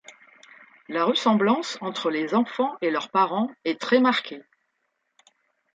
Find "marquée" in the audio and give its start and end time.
3.99-4.41